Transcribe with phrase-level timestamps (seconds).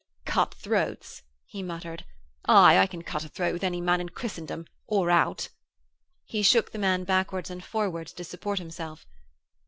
[0.25, 2.05] 'Cut throats?' he muttered.
[2.45, 5.49] 'Aye, I can cut a throat with any man in Christendom or out.'
[6.25, 9.05] He shook the man backwards and forwards to support himself.